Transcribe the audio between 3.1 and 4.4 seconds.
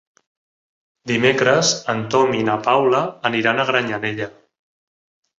aniran a Granyanella.